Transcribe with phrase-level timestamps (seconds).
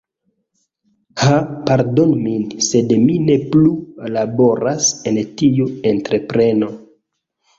[1.23, 1.35] "Ha
[1.69, 3.73] pardonu min, sed mi ne plu
[4.15, 6.71] laboras en tiu entrepreno.